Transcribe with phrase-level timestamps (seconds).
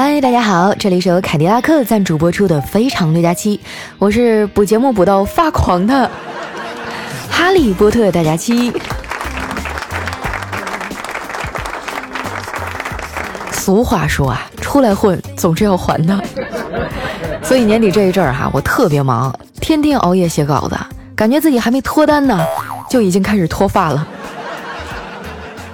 [0.00, 3.56] 嗨，大家好，这里是由凯迪拉克赞助播出的《非常六加七》，
[3.98, 6.08] 我是补节目补到发狂的
[7.28, 8.72] 哈利波特大家七。
[13.50, 16.16] 俗话说啊，出来混总是要还的，
[17.42, 20.78] 所以年底这一阵儿哈，我特别忙，天天熬夜写稿子，
[21.16, 22.46] 感觉自己还没脱单呢，
[22.88, 24.06] 就已经开始脱发了。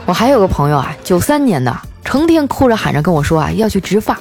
[0.06, 1.79] 我还有个朋友啊，九三年的。
[2.15, 4.17] 成天哭着喊着跟我说啊要去植发，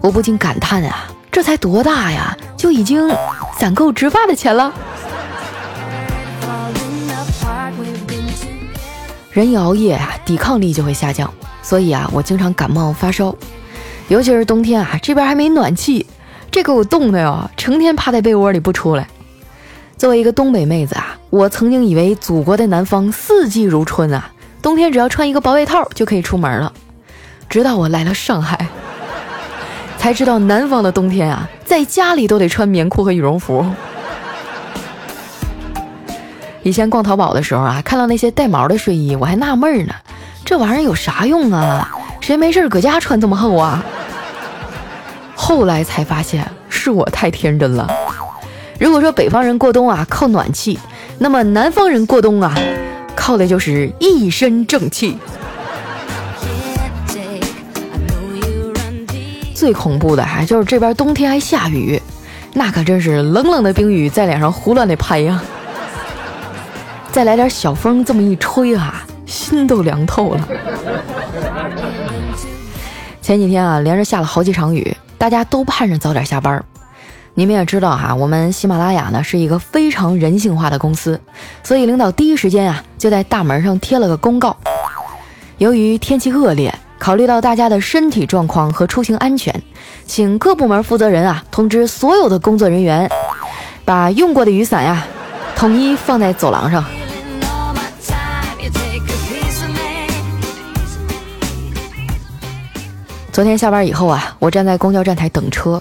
[0.00, 3.08] 我不禁感叹啊，这才多大呀，就已经
[3.56, 4.72] 攒够植发的钱了。
[9.30, 13.32] 人一熬夜啊，抵抗力就会下降，所以啊，我经常感冒发烧，
[14.08, 16.04] 尤其是冬天啊，这边还没暖气，
[16.50, 19.06] 这给我冻的呀，成天趴在被窝里不出来。
[19.96, 26.72] 作为一个东北妹子啊，我曾经以为祖国的南方四季如春啊，冬天只要穿一个薄外套就可以出门了。
[27.48, 28.66] 直到我来了上海，
[29.98, 33.64] 才知道南方的冬天啊，在家里都得穿棉裤和羽绒服。
[36.62, 39.94] 以前逛淘宝的时候啊，看到那些带毛的睡衣，我还纳闷呢，
[40.44, 41.88] 这玩意儿有啥用啊？
[42.20, 43.84] 谁没事搁家穿这么厚啊？
[45.36, 47.88] 后来才发现是我太天真了。
[48.80, 50.76] 如果说北方人过冬啊靠暖气，
[51.18, 52.52] 那么南方人过冬啊，
[53.14, 55.16] 靠的就是一身正气。
[59.56, 62.00] 最恐怖的还就是这边冬天还下雨，
[62.52, 65.42] 那可真是冷冷的冰雨在脸上胡乱的拍呀！
[67.10, 70.46] 再来点小风，这么一吹啊，心都凉透了。
[73.22, 76.62] 前几天啊，连着下了好几场雨，大家都盼着早点下班。
[77.32, 81.18] 你们也知道哈，我们喜马拉雅呢是一个非常人性化的公司，
[81.62, 84.54] 所以领导第一时间啊就在大门上贴了个公告：
[85.56, 86.74] 由于天气恶劣。
[86.98, 89.62] 考虑到大家的身体状况和出行安全，
[90.06, 93.08] 请各部门负责人啊通知所有的工作人员，
[93.84, 95.06] 把用过的雨伞呀
[95.54, 96.84] 统一放在走廊上。
[103.30, 105.80] 昨天下班以后啊，我站在公交站台等车，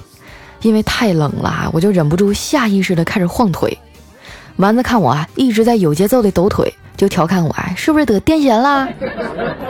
[0.61, 3.77] 因为太冷了，我就忍不住下意识的开始晃腿。
[4.57, 6.71] 丸子看我啊一直在有节奏的抖腿。
[6.95, 8.87] 就调侃我啊，是不是得癫痫啦？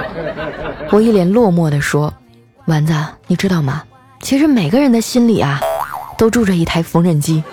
[0.91, 2.13] 我一脸落寞地说
[2.65, 2.93] ：“丸子，
[3.27, 3.83] 你知道吗？
[4.21, 5.59] 其实每个人的心里啊，
[6.17, 7.43] 都住着一台缝纫机。”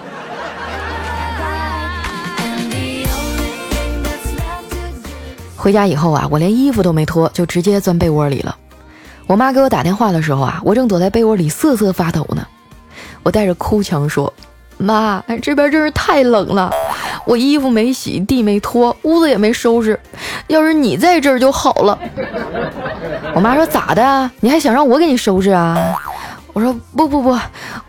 [5.56, 8.56] 回家以后啊，我连衣服都没脱，就直接钻被窝里了。
[9.28, 12.46] 我妈给我打电话的时候啊，我正躲在被窝里瑟瑟发抖呢。
[13.22, 14.32] 我带着哭腔说
[14.78, 16.70] ：“妈，这边真是太冷了。”
[17.24, 19.98] 我衣服没洗，地没拖，屋子也没收拾。
[20.48, 21.98] 要是你在这儿就好了。
[23.34, 24.30] 我妈说咋的？
[24.40, 25.94] 你还想让我给你收拾啊？
[26.52, 27.38] 我说不不不，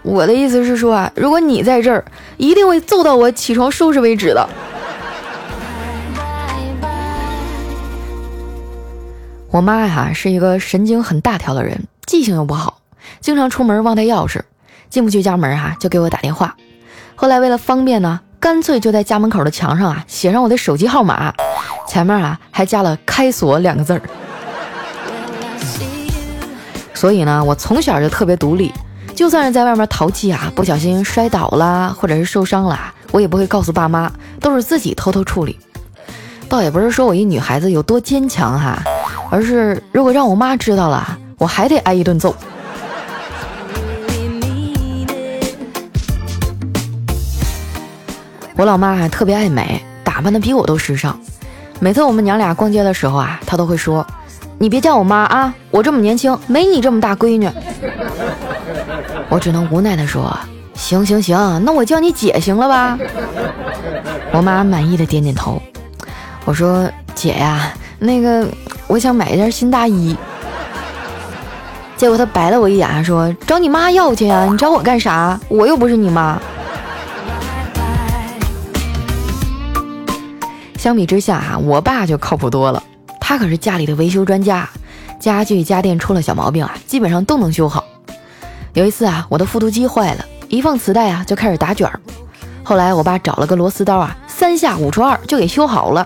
[0.03, 2.05] 我的意思是说啊，如果你在这儿，
[2.37, 4.47] 一定会揍到我起床收拾为止的。
[9.49, 12.79] 我妈呀是一个神经很大条的人，记性又不好，
[13.19, 14.41] 经常出门忘带钥匙，
[14.89, 16.55] 进不去家门哈就给我打电话。
[17.15, 18.19] 后来为了方便呢。
[18.39, 21.33] 干脆就在家门口的墙上啊写上我的手机号码，
[21.87, 24.01] 前面啊还加了“开锁”两个字儿。
[26.93, 28.69] 所以呢，我从小就特别独立，
[29.15, 32.77] 就算是在外面淘气啊，不小心摔倒了或者是受伤了，
[33.11, 35.57] 我也不会告诉爸妈，都是自己偷偷处理。
[36.49, 38.83] 倒也不是说我一女孩子有多坚强哈，
[39.31, 42.35] 而是如果让我妈知道了，我还得挨一顿揍。
[48.55, 51.19] 我老妈还特别爱美，打扮的比我都时尚。
[51.79, 54.05] 每次我们娘俩逛街的时候啊，她都会说
[54.59, 57.49] ：“你别叫我妈啊，我这么年轻，没你这么大闺女。”
[59.27, 60.37] 我只能无奈的说
[60.75, 62.97] ：“行行行，那我叫你姐行了吧？”
[64.31, 65.59] 我妈满意的点点头。
[66.45, 68.47] 我说：“姐呀，那个
[68.85, 70.15] 我想买一件新大衣。”
[71.97, 75.39] 结果她白了我一眼，说：“找你妈要去呀，你找我干啥？
[75.47, 76.39] 我又不是你妈。”
[80.83, 82.83] 相比之下啊，我爸就靠谱多了。
[83.17, 84.69] 他可是家里的维修专家，
[85.17, 87.85] 家具家电出了小毛病啊，基本上都能修好。
[88.73, 91.97] 有一次啊，我的复读机坏了，一放磁带啊就开始打卷儿。
[92.63, 96.05] 后来我爸找了个螺丝刀啊，三下五除二就给修好了。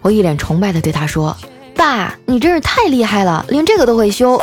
[0.00, 1.36] 我一脸崇拜的对他说
[1.76, 4.40] ：“爸，你真是太厉害了，连这个都会修。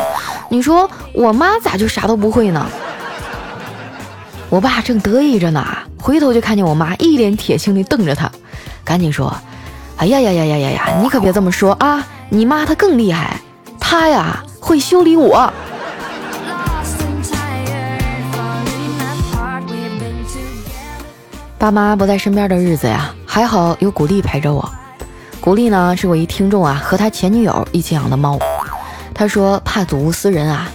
[0.50, 2.70] 你说我妈咋就啥都不会呢？”
[4.50, 5.66] 我爸正得意着呢，
[6.00, 8.32] 回头就看见我妈一脸铁青的瞪着他。
[8.84, 9.34] 赶紧说，
[9.98, 13.40] 哎呀呀呀呀呀呀，你可别这么说啊，你妈她更厉害，
[13.80, 15.52] 她呀会修理我。
[21.58, 24.68] 爸妈不在身边的日子呀，还好有古丽陪着我。
[25.40, 28.40] 古丽呢，是我一听众啊，和他前女友一起养的猫。
[29.14, 30.68] 他说怕睹物思人啊，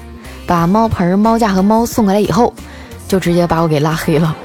[0.46, 2.54] 把猫盆、猫架和猫送过来以后，
[3.08, 4.36] 就直接把我给拉黑了。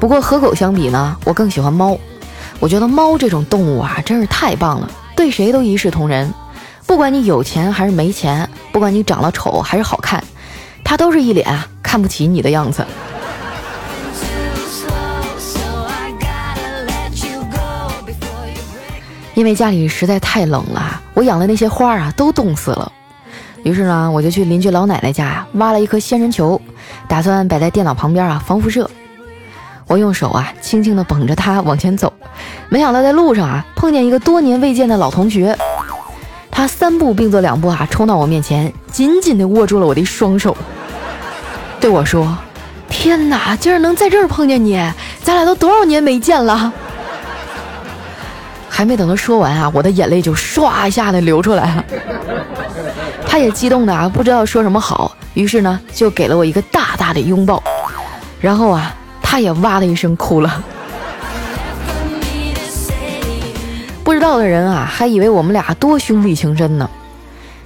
[0.00, 1.96] 不过和狗相比呢，我更喜欢猫。
[2.58, 6.32] 我觉得猫这种动物啊，真是太棒了，对谁都一视同仁。
[6.86, 10.24] 不管你有钱还是没钱，不管你长得丑还是好看，
[10.82, 11.46] 它都是一脸
[11.82, 12.84] 看不起你的样子。
[19.34, 22.90] 因为家里实在太冷了，我养的那些花啊都冻死了。
[23.62, 26.60] 于是呢，我就去邻居老奶奶家呀挖了一颗仙人球，
[27.06, 28.90] 打算摆在电脑旁边啊防辐射。
[29.90, 32.12] 我用手啊轻轻地捧着他往前走，
[32.68, 35.58] 没想到在路上啊碰见一个多年未见的老同学，
[36.48, 40.56] 他三步并作两步啊冲到我面前，紧紧地握住了我的双手，
[41.80, 42.38] 对我说
[42.88, 44.76] ：“天哪，竟然能在这儿碰见你，
[45.24, 46.72] 咱俩都多少年没见了。
[48.70, 51.84] ”还没等他说完啊，我的眼泪就唰一下的流出来了。
[53.26, 57.60] 他也激动的啊不知道说什么好，于是呢就给了我一个大大的拥抱，
[58.40, 58.94] 然后啊。
[59.30, 60.64] 他也哇的一声哭了，
[64.02, 66.90] 不知道的人啊，还以为我们俩多兄弟情深呢。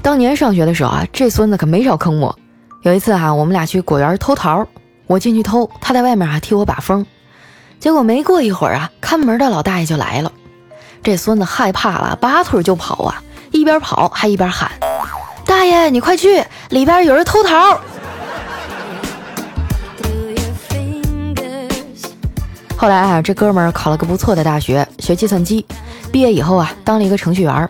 [0.03, 2.39] 当年上学的时候啊，这孙子可没少坑我。
[2.83, 4.67] 有一次哈，我们俩去果园偷桃，
[5.07, 7.07] 我进去偷，他在外面啊替我把风。
[7.81, 10.31] 结果没过一会儿啊，看门的老大爷就来了。
[11.03, 13.23] 这孙子害怕了，拔腿就跑啊，
[13.53, 14.71] 一边跑还一边喊
[15.49, 17.81] ：“大爷，你快去，里边有人偷桃。”
[22.85, 25.65] 后来啊，这哥们儿考了个不错的大学，学计算机，
[26.13, 27.67] 毕业以后啊，当了一个程序员。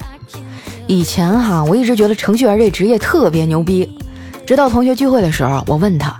[0.88, 3.96] 以前哈，我一直觉得程序员这职业特别牛逼，
[4.44, 6.12] 直到同学聚会的时候，我问他：“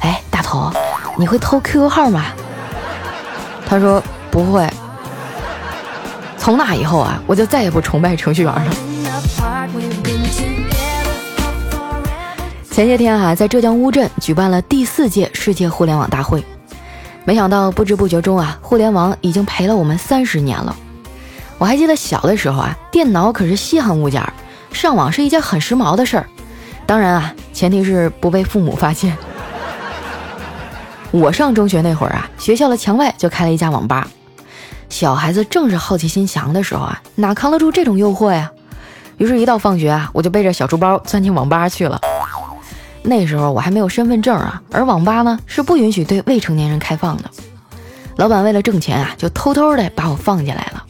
[0.00, 0.70] 哎，大头，
[1.16, 2.26] 你会偷 QQ 号吗？”
[3.64, 4.68] 他说：“不会。”
[6.36, 8.74] 从那以后啊，我就再也不崇拜程序员了。
[12.70, 16.44] 前些天哈，在浙江乌镇举办了第四届世界互联网大会。
[17.24, 20.76] 没想到不知不觉中啊，互联网已经陪了我们三十年了。
[21.58, 24.32] 我还记得小的时候啊，电脑可是稀罕物件儿，
[24.72, 26.26] 上网是一件很时髦的事儿。
[26.84, 29.16] 当然啊，前提是不被父母发现。
[31.12, 34.08] 我上中学那会儿啊，学校的墙外就开了一家网吧。
[34.88, 38.50] 小孩子正是好奇心强的时候啊，哪扛得住这种诱惑呀？
[39.18, 42.00] 于是，一到放学啊，我就背着小书包钻进网吧去了。
[43.02, 47.24] 那时候我还没有身份证啊，而网吧呢是不允许对未成年人开放的。
[48.16, 50.84] 老板为了挣钱啊，就偷偷的把我放进来了。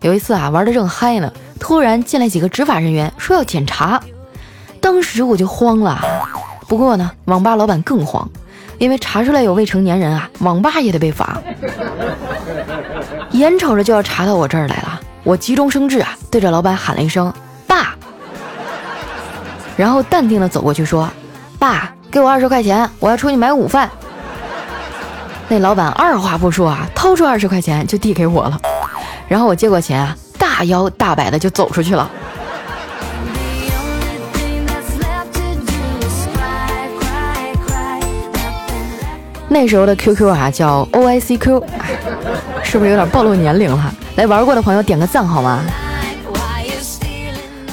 [0.00, 4.02] 有一次啊，玩的正嗨呢，突然进来几个执法人员说要检查，
[4.80, 6.00] 当时我就慌了。
[6.68, 8.28] 不过呢，网吧老板更慌，
[8.78, 11.40] 因为查出来有未成年人啊，网吧也得被罚。
[13.30, 17.32] 眼瞅着就要查到我这儿来了，我急中生智啊，对着老板喊了一声
[17.66, 17.94] “爸”，
[19.78, 21.08] 然后淡定的走过去说。
[21.62, 23.88] 爸，给我二十块钱，我要出去买午饭。
[25.46, 28.60] 那老板二话不说啊，掏出二十块钱就递给我了。
[29.28, 32.10] 然后我接过钱啊，大摇大摆的就走出去了。
[39.46, 41.62] 那时候的 QQ 啊叫 OICQ，
[42.64, 43.94] 是不是有点暴露年龄了？
[44.16, 45.60] 来玩过的朋友点个赞好吗？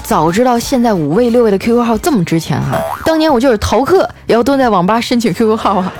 [0.09, 5.93] 早知道现在五位六位的 QQ 号这么值钱哈，当年我就是逃课也要蹲在网吧申请 QQ 号啊。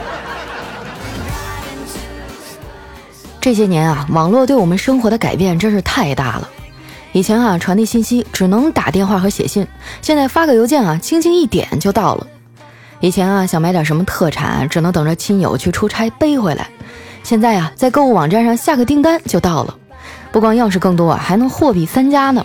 [3.39, 6.50] 这些年啊，网络对我们生活的改变真是太大了。
[7.12, 9.68] 以前啊，传递信息只能打电话和写信，
[10.01, 12.25] 现在发个邮件啊，轻轻一点就到了。
[13.01, 16.68] 以前啊，想买点什么特产，只能等着亲友去出差背回来，
[17.22, 19.75] 现在呀，在购物网站上下个订单就到了，
[20.32, 22.44] 不光样式更多，还能货比三家呢。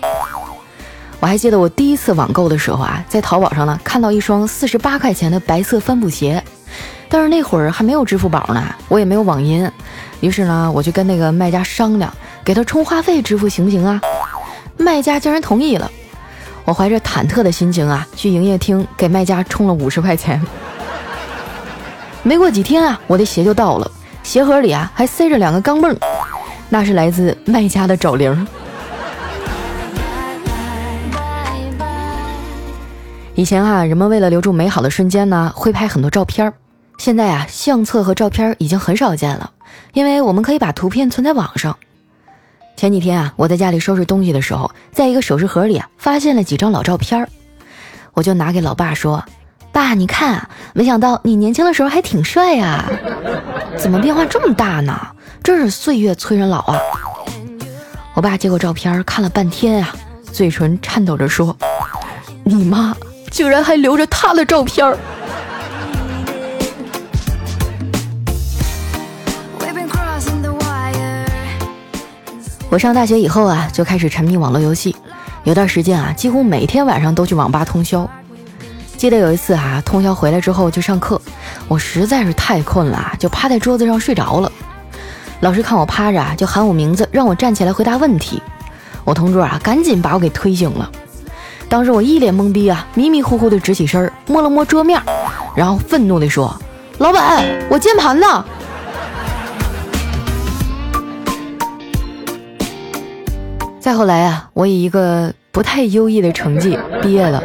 [1.25, 6.45] 我还记得我第一次网购的时候啊，在淘宝上呢看到一双四十八块钱的白色帆布鞋，
[7.09, 9.67] 但是那会儿还没有支付宝呢，我也没有网银，
[10.21, 12.13] 于是呢我就跟那个卖家商量，
[12.45, 13.99] 给他充话费支付行不行啊？
[14.77, 15.91] 卖家竟然同意了，
[16.67, 20.39] 我怀着忐忑的心情啊去营业厅给卖家充了五十块钱。
[22.23, 23.91] 没过几天啊，我的鞋就到了，
[24.23, 25.97] 鞋盒里啊还塞着两个钢镚，
[26.69, 28.47] 那是来自卖家的找零。
[33.37, 36.55] 以前啊，人们为了留住美好的瞬间呢，会拍很多照片儿。
[36.99, 39.51] 现在啊，相册和照片已经很少见了，
[39.93, 41.77] 因为我们可以把图片存在网上。
[42.77, 47.29] 前几天啊，我在家里收拾东西的时候，在一个首饰盒里啊，发现了几张老照片儿，
[48.13, 49.25] 我就拿给老爸说
[49.73, 52.85] ：“爸，你看，没想到你年轻的时候还挺帅呀，
[53.77, 54.97] 怎么变化这么大呢？
[55.43, 56.79] 真是岁月催人老啊！
[58.15, 59.93] 我爸接过照片看了半天啊，
[60.31, 61.57] 嘴唇颤抖着说
[62.45, 62.97] ：“你妈
[63.35, 64.97] 居然还留着他的照片儿。”
[72.71, 74.95] 我上大学以后啊，就开始沉迷网络游戏，
[75.43, 78.09] 有段时间啊，几乎每天晚上都去网吧通宵。
[78.97, 81.21] 记得有一次啊，通宵回来之后就上课，
[81.67, 84.51] 我实在是太困了，就趴在桌子上睡着了。
[85.41, 88.41] 老师看我趴着，就喊我名字，让我站起来回答问题。
[89.05, 90.89] 我同桌啊，赶紧把我给推醒了。
[91.69, 95.03] 当时我一脸懵逼啊，迷迷糊糊的直起身，摸了摸桌面，
[95.57, 96.55] 然后愤怒地说
[96.99, 98.45] ：“老板，我键盘呢？”
[103.81, 107.43] 再后来啊，我以一个不太优异的成绩毕业了。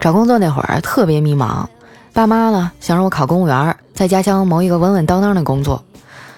[0.00, 1.64] 找工作那会儿特别迷茫，
[2.12, 5.84] 爸妈呢想让我考公务员，在家乡谋一个稳稳当当的工作，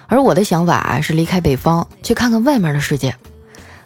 [0.07, 3.15] 而我的想法是离开北方，去看看外面的世界。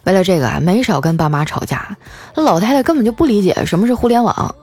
[0.04, 1.96] 为了这个啊，没少跟爸妈吵架。
[2.34, 4.54] 那老太太根本就不理解什么是互联网，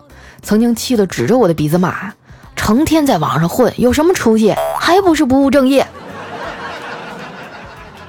[0.41, 2.11] 曾经气得指着我的鼻子骂
[2.55, 4.55] ：“成天在网上混，有什么出息？
[4.79, 5.85] 还不是不务正业？”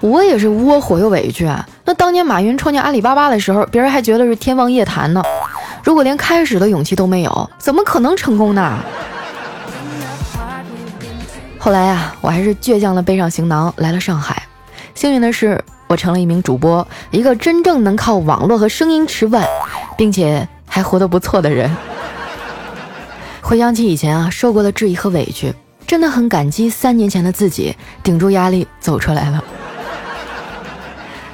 [0.01, 1.51] 我也是窝火又委屈。
[1.85, 5.23] 那当年马云创建阿里巴巴的时候，别人还觉得是天方夜谭呢。
[5.83, 8.79] 如果连开始的勇气都没有，怎么可能成功呢？
[11.59, 14.43] 后来呀，我还是倔强的背上行囊来了上海。
[14.95, 19.47] 幸运的是，我成了一名主播，一个真正能靠网络和声音吃饭，
[19.97, 21.71] 并且还活得不错的人。
[23.41, 25.55] 回想起以前啊，受过的质疑和委屈，
[25.87, 29.43] 真的很感激三年前的自己，顶住压力走出来了。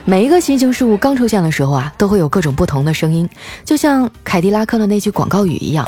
[0.04, 3.28] 每一个新型事物刚出现的时候啊，都会有各种不同的声音，
[3.64, 5.86] 就像凯迪拉克的那句广告语一样：“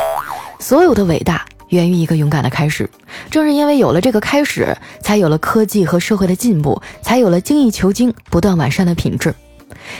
[0.60, 1.44] 所有的伟大
[1.74, 2.88] 源于一个勇敢的开始。”
[3.30, 9.34] 正是因为有了这个开始，才有了科技和社会的进步，才有了精益求精、不断完善的品质。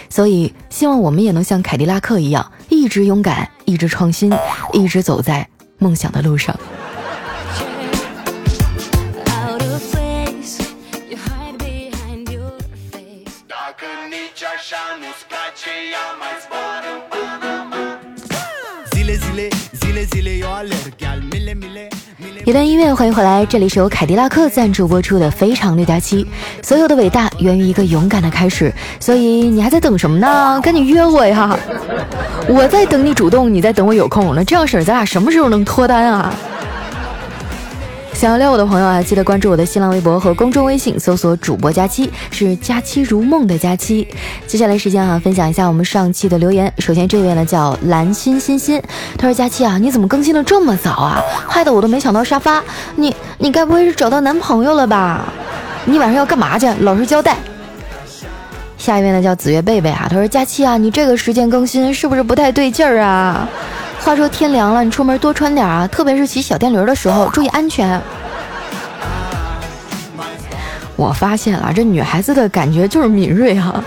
[0.09, 4.33] 所以，希望我们也能像凯迪拉克一样，一直勇敢，一直创新，
[4.73, 5.47] 一直走在
[5.79, 6.59] 梦想的路上。
[22.45, 26.25] 一段音乐，欢迎回来，这里是由凯迪拉克赞助播出的《非常六加七》。
[26.63, 30.61] 所有的伟大源于一个勇敢的开始，所以你还在等什么呢？
[30.63, 31.59] 赶紧约我呀！
[32.49, 34.35] 我在等你主动，你在等我有空。
[34.35, 36.35] 那这样式儿，咱俩什么时候能脱单啊？
[38.15, 44.07] 想要撩我的朋友啊，记得关注我的新浪微博和公众微信，搜索“主播佳期”，是“佳期如梦”的佳期。
[44.47, 46.73] 接下来时间啊，分享一下我们上期的留言。
[46.79, 48.81] 首先这位呢叫蓝心心心，
[49.19, 51.21] 他说：“佳期啊，你怎么更新的这么早啊？
[51.47, 52.63] 害得我都没想到沙发。
[52.97, 55.25] 你你该不会是找到男朋友了吧？
[55.85, 56.67] 你晚上要干嘛去？
[56.81, 57.37] 老实交代。”
[58.79, 63.47] 下一位呢叫紫月贝贝啊，他说：“佳期啊，你这个时间更新是不是不太对劲儿啊？”
[64.05, 67.99] 话说天凉了，你出门多穿点啊，特别是骑小电驴的时候，注意安全。
[70.95, 73.83] 我发现了，这女孩子的感觉就是敏锐哈。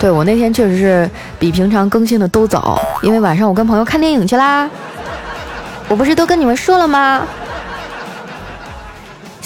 [0.00, 4.68] 对我那天确实是比平常更新的都早，因为晚上我跟朋友看电影去啦。
[5.86, 7.22] 我不是都跟你们说了吗？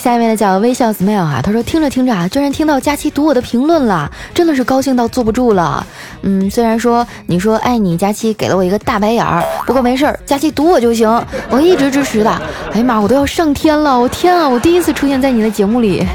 [0.03, 5.87] 下一位呢叫微笑 smile 啊，他说听着听着啊，居然听到佳期读我的评论了，真的是高兴到坐不住了。
[6.23, 11.09] 嗯，虽然说你说爱你佳期给了我一个大白眼儿，不过没事儿，佳期读我就行，
[11.49, 12.29] 我一直支持的。
[12.73, 16.05] 哎呀妈，我都要上天了，我天啊，我第一次出现在你的节目里，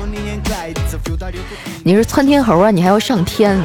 [1.83, 3.59] 你是窜天猴啊，你还要上天？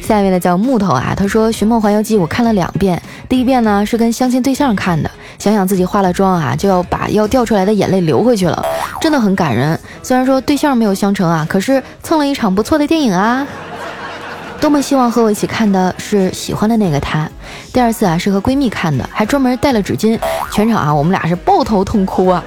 [0.00, 5.10] 下一位呢叫木头啊，他说《寻梦环游记》我看了两遍，第一遍呢是跟相亲对象看的。
[5.38, 8.62] 想想自己化了妆啊，就要把要掉出来的眼泪流回去了，
[9.00, 9.78] 真的很感人。
[10.02, 13.46] 虽然说对象没有相成啊，可是蹭了一场不错的电影啊。
[14.58, 17.28] 多么希望和我一起看的是喜欢的那个他。
[17.72, 20.18] 第二次啊是和闺蜜看的，还专门带了纸巾，
[20.50, 22.42] 全场啊我们俩是抱头痛哭啊。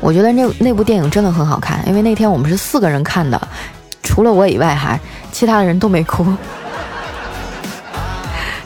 [0.00, 3.40] 我觉得那那部电影真的很好看，因为那天我们是四个人看的，
[4.02, 5.00] 除了我以外哈，
[5.32, 6.26] 其他的人都没哭。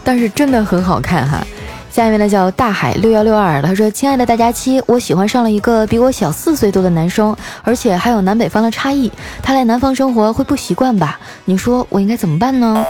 [0.03, 1.45] 但是真的很好看哈，
[1.91, 9.11] 下一位呢叫大海六幺六二，他说：“亲爱的大家七，我喜欢上了一个比我小四岁多的男生，而且还有南北方的差异，
[9.43, 11.19] 他来南方生活会不习惯吧？
[11.45, 12.85] 你说我应该怎么办呢？”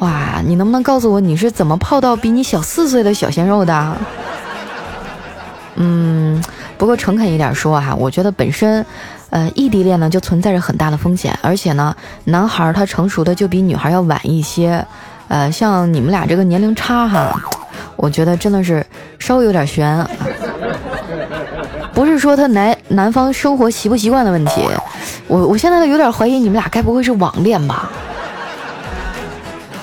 [0.00, 3.96] 哇，你能不能告诉我你是怎么泡到比你小四岁的小鲜肉的？
[5.76, 6.42] 嗯，
[6.76, 8.84] 不过诚恳一点说哈，我觉得本身，
[9.30, 14.86] 呃，异地恋呢就存在着很大的风险，而且呢，男孩他成熟的就比女孩要晚一些。
[15.28, 17.34] 呃，像你们俩这个年龄差哈，
[17.96, 18.86] 我觉得真的是
[19.18, 20.06] 稍微有点悬。
[21.92, 24.62] 不是说他男男方生活习不习惯的问题，
[25.26, 27.90] 我我现在都有点怀疑你们俩该不会是网恋吧？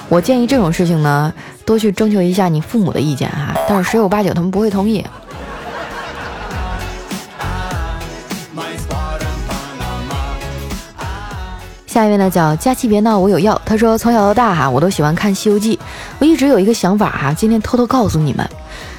[0.08, 1.34] 我建议这种事情呢，
[1.66, 5.06] 多去征求一下你父母的意见哈，但是十有八九他们不会同意。
[12.14, 13.60] 位呢叫佳期别闹，我有药。
[13.66, 15.76] 他说从小到大哈，我都喜欢看《西游记》，
[16.20, 18.48] 我一直有一个想法哈，今天偷偷告诉你们。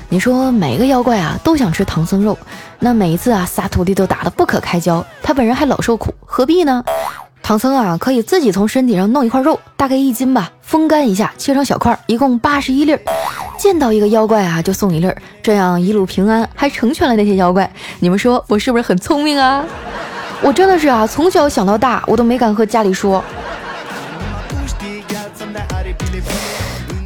[0.09, 2.37] 你说每个妖怪啊都想吃唐僧肉，
[2.81, 6.85] 那每一次啊仨徒弟都打得不可开交，他本人还老受苦，何必呢？
[7.41, 12.99] 唐僧啊可以自己从身体上弄一块肉，大概一斤吧，风干一下，切成小块，一共八十一粒，
[13.57, 15.09] 见到一个妖怪啊就送一粒，
[15.41, 17.71] 这样一路平安，还成全了那些妖怪。
[18.01, 19.65] 你们说我是不是很聪明啊？
[20.43, 23.25] 我真的是啊，从小想到大，我都没敢和家里说。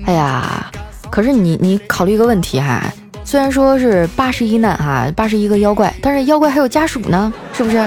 [0.07, 0.71] 哎呀，
[1.11, 2.83] 可是你你考虑一个问题哈，
[3.25, 7.87] 虽然说是八十一难哈，八十一个妖怪，但是妖怪还有家属呢，是不是？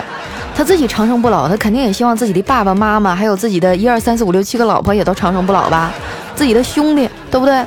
[0.55, 5.91] 他自己长生不老，他肯定也希望自己的爸爸妈妈，还有自己的一二三四五六七个老婆也都长生不老吧，
[6.35, 7.65] 自己的兄弟，对不对？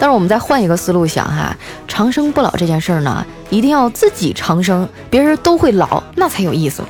[0.00, 1.54] 但是我们再换一个思路想哈，
[1.86, 6.82] 长生不老这件事儿呢，一定要自己长生，别人都会老，那才有意思。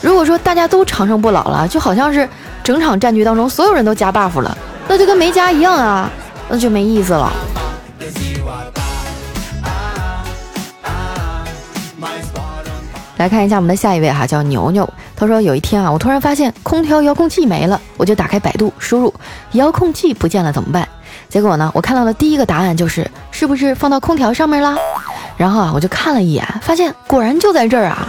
[0.00, 2.26] 如果说大家都长生不老了，就好像是
[2.62, 6.08] 整场战局当中所有人都加 buff 了，那就跟没加一样啊，
[6.48, 7.32] 那就没意思了。
[13.16, 14.88] 来看一下我们的下一位哈，叫牛牛。
[15.20, 19.12] 他说有一天啊，我突然发现空调遥控器没了，我就打开百度，输入
[19.52, 20.88] 遥控器不见了怎么办？
[21.28, 24.74] 结果呢，我看到的第一个答案就是是不是放到空调上面了？
[25.36, 28.08] 然后啊，我就看了一眼，发现果然就在这儿啊！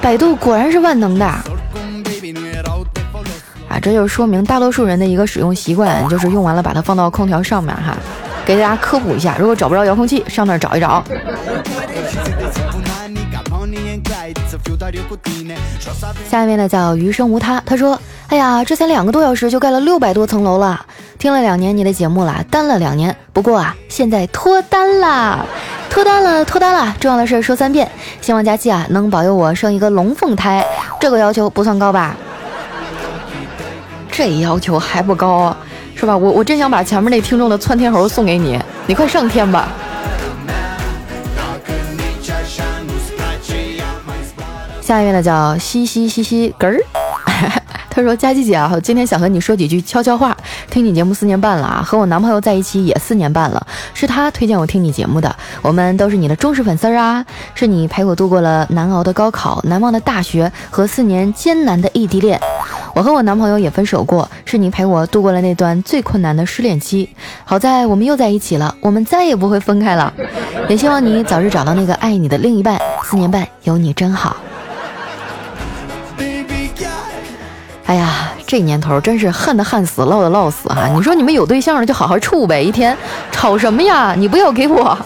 [0.00, 1.42] 百度果然是万能的啊！
[3.82, 7.96] 这就说明大多数人的一个使用习惯，就是用完了把它放到空调上面哈。
[8.46, 11.02] 给大家科普一下，如果找不着遥控器，上那儿找一找。
[16.28, 20.84] 下一位呢叫余生无他，他说：“哎呀，这才两个多小时就盖了六百多层楼了，
[21.18, 25.44] 听了两年你的节目了，单了两年，不过啊，现在脱单啦，
[25.88, 26.94] 脱单了，脱单了！
[27.00, 27.90] 重要的事说三遍，
[28.20, 30.64] 希望佳期啊能保佑我生一个龙凤胎，
[31.00, 32.14] 这个要求不算高吧？
[34.10, 35.56] 这要求还不高，
[35.94, 36.16] 是吧？
[36.16, 39.68] 我我真想把前面那听众的窜天猴送给你，你快上天吧！”
[44.90, 46.76] 下一位呢叫嘻嘻嘻嘻嗝儿，
[47.88, 50.36] 他说佳琪姐啊，今天想和你说几句悄悄话。
[50.68, 57.24] 听你节目四年半了啊，和我男朋友在一起也四年半了，是他推荐我听你节目的，我们都是你的忠实粉丝啊。
[57.54, 62.40] 是你陪我度过了难熬的高考、难忘的大学和四年艰难的异地恋。
[62.92, 67.08] 我和我男朋友也分手过，是你陪我度过了那段最困难的失恋期。
[67.44, 70.12] 好在我们又在一起了，我们再也不会分开了。
[70.68, 72.76] 也希望你早日找到那个爱你的另一半。
[73.04, 74.34] 四年半有你真好。
[77.90, 80.86] 哎呀，这年头真是恨的恨死，唠的唠死啊！
[80.94, 82.96] 你说你们有对象了就好好处呗，一天
[83.32, 84.14] 吵什么呀？
[84.16, 84.96] 你不要给我。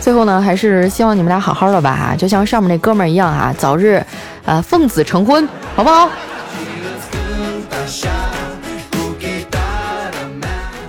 [0.00, 4.02] 最后呢，还是希望你们俩好好的吧哈，就像上面那哥们儿一样啊，早日
[4.46, 6.08] 呃奉子成婚，好不好？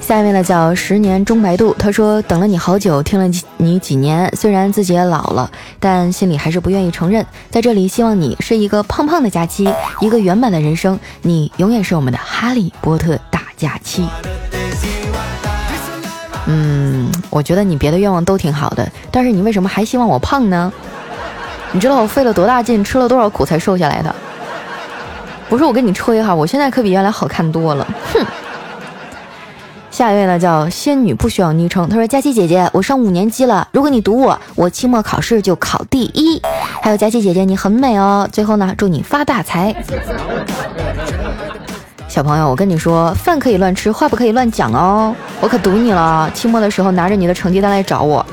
[0.05, 3.25] 下一位呢叫十年钟白度，他说等了你好久，听了
[3.57, 7.25] 你几年，虽然自己也老了，但心里还是不愿意承认。
[7.49, 9.67] 在这里，希望你是一个胖胖的假期，
[9.99, 14.07] 一个圆满的人生，你永远是我们的哈利波特大假期。
[16.45, 20.71] 嗯，我觉得你别的愿望都挺好的，但是你为什么还希望我胖呢？
[21.71, 24.15] 你知道我费了多大劲，吃了多少苦才瘦下来的？
[25.49, 27.87] 不是我跟你吹哈，我现在可比原来好看多了。
[28.13, 28.23] 哼。
[29.95, 31.87] 下一位呢，叫仙女，不需要昵称。
[31.87, 36.41] 她说：“佳琪姐姐，我上五年级了，如果你读我，我期末考试就考第一。
[36.81, 38.27] 还有佳琪姐姐，你很美哦。
[38.29, 39.73] 最后呢，祝你发大财。
[42.09, 45.15] ”小朋友，我跟你说，饭可以乱吃，话不可以乱讲哦。
[45.39, 48.25] 我可赌你了，期末的时候拿着你的成绩单来找我。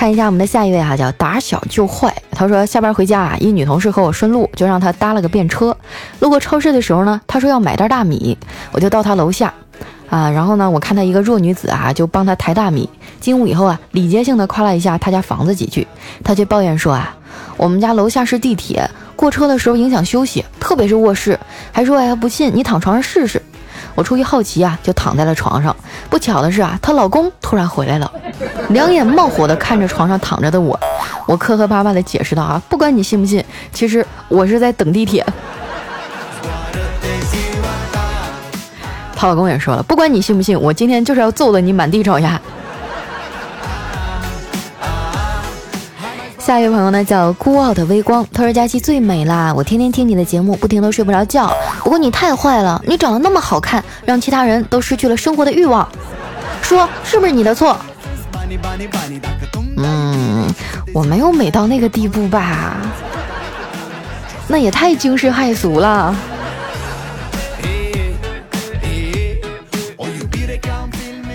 [0.00, 2.10] 看一下我们的下一位哈，叫打小就坏。
[2.30, 5.76] 他说下班回家啊，一女同事和我顺路，就让他搭了个便车。
[6.20, 8.38] 路过超市的时候呢，他说要买袋大米，
[8.72, 9.52] 我就到他楼下
[10.08, 12.88] 啊，然后呢，我看他一个弱女子啊，就帮他抬大米。
[13.20, 15.86] 进屋以后啊，礼节性的夸了一下他家房子几句，
[16.24, 17.14] 他却抱怨说啊，
[17.58, 21.38] 我们家楼下是地铁，过车的时候影响休息，特别是卧室，
[21.72, 23.42] 还说哎不信你躺床上试试。
[23.94, 25.74] 我出于好奇啊，就躺在了床上。
[26.08, 28.10] 不巧的是啊，她老公突然回来了，
[28.70, 30.78] 两眼冒火的看着床上躺着的我。
[31.26, 35.24] 我磕磕巴巴的解释道啊，不管你信不信，其实我是在等地铁。
[39.14, 42.40] 她老公也说了，不管你信不信，我今天就是要揍的你满地找牙。
[46.50, 51.48] 下一位朋友呢叫孤傲的微光，他说佳期最美啦，我天天听你的节目，不听都睡不着觉。
[51.84, 55.88] 不过你太坏了，你长得那么好看，让其他人都失去了生活的欲望。
[56.60, 57.76] 说是不是你的错？
[59.76, 60.52] 嗯，
[60.92, 62.78] 我没有美到那个地步吧？
[64.48, 66.12] 那也太惊世骇俗了。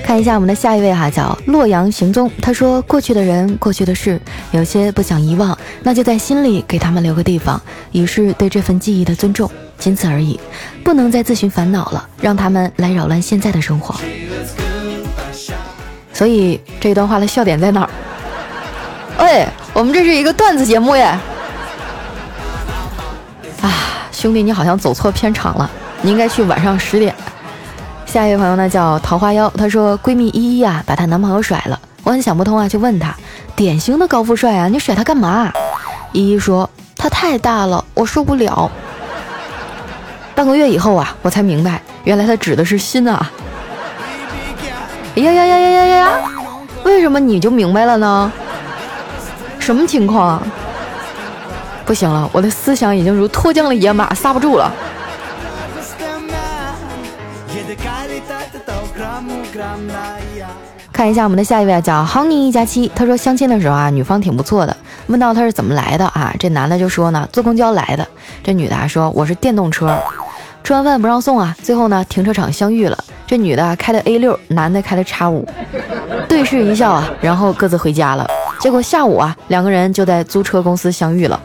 [0.06, 2.32] 看一下我们的下一位哈，叫洛阳行踪。
[2.40, 7.60] 他说：“过去的人，过去的事，有些不想遗忘，那就在心里给他们留个地方，
[7.92, 10.40] 以示对这份记忆的尊重，仅此而已。
[10.84, 13.96] 不能再自寻烦恼了，让他们来扰乱现在的生活。”
[16.14, 17.90] 所以这段话的笑点在哪儿？
[19.18, 21.06] 喂，我们这是一个段子节目耶！
[23.60, 25.68] 啊，兄弟，你好像走错片场了，
[26.04, 27.16] 你应该去晚上十点。
[28.16, 33.14] 下一位朋友呢叫桃花妖，她说闺蜜依依啊把她男朋友甩了，我很想不通啊，就问她，
[33.58, 35.52] 典型的高富帅啊，你甩他干嘛？
[36.14, 38.72] 依依说他太大了，我受不了。
[40.34, 43.30] 半个月以后啊，我才明白，原来他指的是心啊。
[45.16, 46.10] 呀呀呀呀呀呀呀！
[46.86, 48.32] 为什么你就明白了呢？
[49.60, 50.42] 什么情况？
[51.86, 54.72] 不行了，我的思想已经如脱缰的野马，刹不住了。
[60.92, 62.90] 看一下我们的下一位啊，叫 Honey 一加七。
[62.96, 64.76] 他说相亲的时候啊，女方挺不错的。
[65.08, 68.08] 问到他是怎么来的啊，这男的就说呢，坐公交来的。
[68.44, 69.98] 这女的说我是电动车。
[70.64, 72.98] 吃完饭不让送啊，最后呢停车场相遇了。
[73.28, 75.48] 这女的开的 A 六，男的开的叉五，
[76.28, 78.28] 对视一笑啊，然后各自回家了。
[78.60, 81.40] 结果下午啊，两个人就在租车公司相遇了。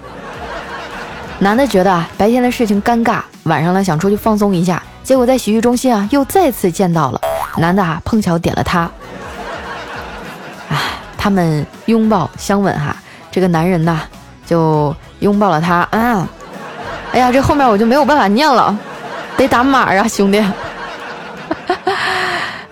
[1.41, 4.83] 男的觉得啊，白天的事情尴尬，晚上呢想出去放松一下。
[5.03, 7.21] 结果在洗浴中心啊，又再次见到了
[7.57, 8.81] 男的啊，碰巧点了她。
[10.69, 12.95] 啊，他们拥抱相吻哈，
[13.31, 14.03] 这个男人呐
[14.45, 16.29] 就拥抱了她啊。
[17.13, 18.77] 哎呀，这后面我就没有办法念了，
[19.39, 20.39] 得打码啊，兄弟。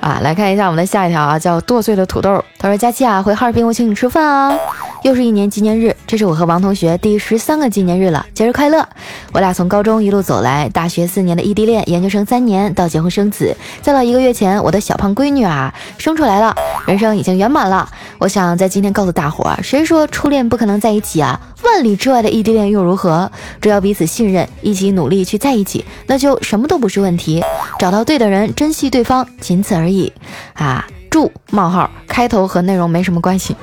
[0.01, 2.45] 啊，来看一下我们的下一条啊，叫剁碎的土豆。
[2.59, 4.55] 他说：“佳琪啊，回哈尔滨我请你吃饭啊。”
[5.03, 8.87] 又是一年纪念日，这是我和王同学第十三个纪念日了，节日快乐！
[9.33, 16.55] 我俩从高中一路走来，大学四年的异地恋，研究生三年，到结婚生子，再到一个月前，我的小胖闺女啊生出来了，
[16.87, 17.89] 人生已经圆满了。
[18.19, 21.41] 我想在今天告诉大伙儿，谁说初恋不可能在一起啊？
[21.63, 23.31] 万里之外的异地恋又如何？
[23.61, 27.43] 只要彼此信任，一起努力去在一起，那就什么都不是问题。
[27.79, 30.13] 找到对的人，珍惜对方，仅此而已。
[30.55, 33.55] 啊，祝冒号开头和内容没什么关系。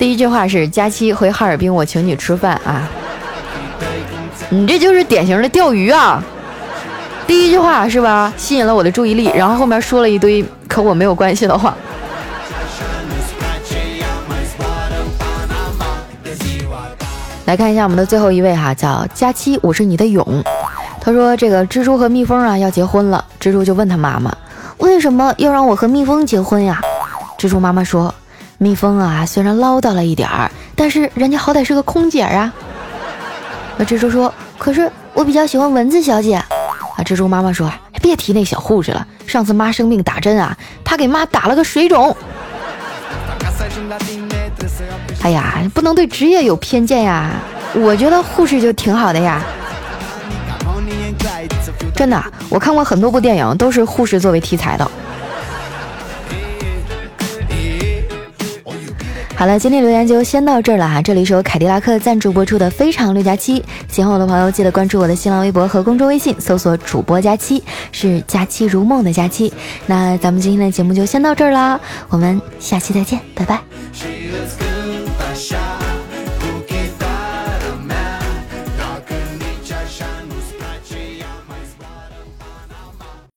[0.00, 2.88] 第一句话是佳期回哈尔滨，我请你吃饭啊！
[4.48, 6.24] 你这就是典型的钓鱼啊！
[7.26, 11.76] 第一句话是吧，吸引了我的注意力，然后后面说了一堆和我没有关系的话。
[17.44, 20.42] 来看一下我们的最后一位哈，叫佳期，我是你的勇。
[21.02, 24.34] 他说这个蜘蛛和蜜蜂啊要结婚了，蜘蛛就问他妈妈，
[24.78, 26.80] 为什么要让我和蜜蜂结婚呀？
[27.36, 28.14] 蜘蛛妈妈说。
[28.62, 32.52] 蜜蜂啊，虽然唠叨了一点儿，但是人家好歹是个空姐啊。
[33.78, 36.46] 那蜘蛛说：“可是我比较喜欢蚊子小姐。”啊，
[36.98, 42.14] 蜘蛛妈妈说：“别提那小护士了，上次妈生病打针啊，她给妈打了个水肿。”
[45.24, 47.30] 哎呀，不能对职业有偏见呀！
[47.72, 49.42] 我觉得护士就挺好的呀。
[51.96, 54.90] 真的，我看过很多部电影，都是护士作为题材的。
[59.40, 61.00] 好了，今天留言就先到这儿了哈。
[61.00, 69.50] 这里是由凯迪拉克赞助播出的《非常六加七》，喜欢我的朋友记得关注我的新浪微博和公众微信，搜索主播佳期，是佳期如梦的佳期。
[69.86, 74.69] 那咱们今天的节目就先到这儿啦，我们下期再见，拜拜。